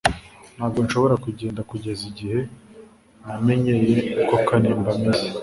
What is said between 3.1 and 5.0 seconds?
namenyeye uko Kanimba